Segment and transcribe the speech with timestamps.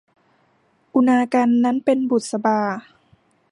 [0.93, 2.59] อุณากรรณนั้นเป็นบุษบา